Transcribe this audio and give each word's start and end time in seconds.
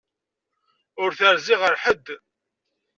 Ur 1.01 1.11
terzi 1.19 1.55
ɣer 1.61 1.73
ḥedd. 1.83 2.05